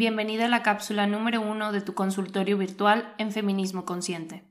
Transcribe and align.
Bienvenida 0.00 0.46
a 0.46 0.48
la 0.48 0.62
cápsula 0.62 1.06
número 1.06 1.42
uno 1.42 1.72
de 1.72 1.82
tu 1.82 1.92
consultorio 1.92 2.56
virtual 2.56 3.12
en 3.18 3.32
Feminismo 3.32 3.84
Consciente. 3.84 4.49